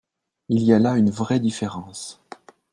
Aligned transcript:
Il 0.49 0.63
y 0.63 0.73
a 0.73 0.79
là 0.79 0.97
une 0.97 1.11
vraie 1.11 1.39
différence. 1.39 2.19